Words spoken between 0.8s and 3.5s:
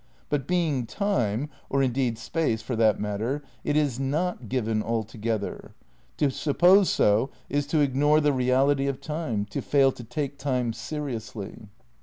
Time, (or indeed Space for that mat ter)